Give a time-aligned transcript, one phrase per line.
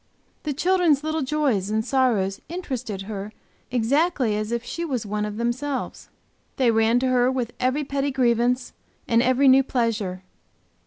[0.41, 3.31] The children's little joys and sorrows interested her
[3.69, 6.09] exactly as if she was one of themselves;
[6.57, 8.73] they ran to her with every petty grievance,
[9.07, 10.23] and every new pleasure.